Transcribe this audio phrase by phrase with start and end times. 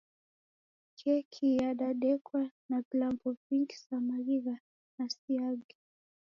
[0.99, 4.39] Keki yadadekwa na vilambo vingi, sa maghi
[4.97, 5.75] na siagi